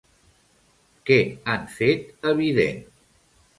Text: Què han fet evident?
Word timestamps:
Què 1.09 1.19
han 1.53 1.69
fet 1.75 2.27
evident? 2.35 2.83